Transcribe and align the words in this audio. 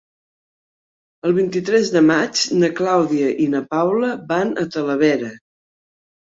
El 1.27 1.35
vint-i-tres 1.39 1.91
de 1.95 2.01
maig 2.05 2.41
na 2.63 2.71
Clàudia 2.79 3.27
i 3.45 3.47
na 3.53 3.61
Paula 3.75 4.11
van 4.33 4.55
a 4.63 4.65
Talavera. 4.79 5.31